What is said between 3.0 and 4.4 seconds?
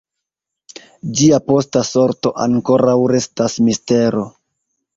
restas mistero.